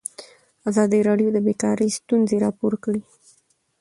[0.69, 3.01] ازادي راډیو د بیکاري ستونزې راپور کړي.